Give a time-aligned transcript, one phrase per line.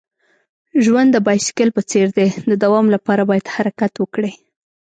[0.83, 2.29] ژوند د بایسکل په څیر دی.
[2.49, 4.31] د دوام لپاره باید حرکت وکړې.